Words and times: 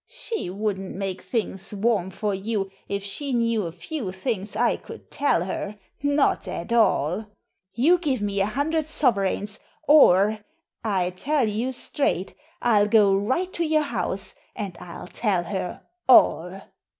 She 0.07 0.49
wouldn't 0.49 0.95
make 0.95 1.21
things 1.21 1.75
warm 1.75 2.09
for 2.09 2.33
j^ou 2.33 2.71
if 2.89 3.03
she 3.03 3.33
knew 3.33 3.67
a 3.67 3.71
few 3.71 4.11
things 4.11 4.55
I 4.55 4.75
could 4.77 5.11
tell 5.11 5.43
her— 5.45 5.77
not 6.01 6.47
at 6.47 6.73
all 6.73 7.19
I 7.19 7.25
You 7.75 7.99
give 7.99 8.19
me 8.19 8.39
a 8.41 8.47
hundred 8.47 8.87
sovereigns 8.87 9.59
or, 9.87 10.39
I 10.83 11.11
tell 11.11 11.47
you 11.47 11.71
straight, 11.71 12.33
I'll 12.63 12.87
go 12.87 13.15
right 13.15 13.53
to 13.53 13.63
your 13.63 13.83
house 13.83 14.33
and 14.55 14.75
I'll 14.79 15.05
tell 15.05 15.43
her 15.43 15.83
all." 16.09 16.61